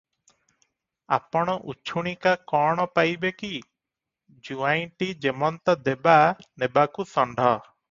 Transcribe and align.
ଆପଣ 1.17 1.53
ଉଛୁଣିକା 1.73 2.33
କଣ 2.53 2.87
ପାଇବେ 2.99 3.33
କି! 3.43 3.51
ଜୁଆଇଁଟି 4.49 5.11
ଯେମନ୍ତ 5.27 5.79
ଦେବା 5.91 6.19
ନେବାକୁ 6.65 7.11
ଷଣ୍ଢ। 7.15 7.51